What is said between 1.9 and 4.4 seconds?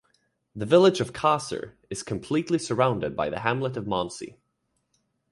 is completely surrounded by the hamlet of Monsey.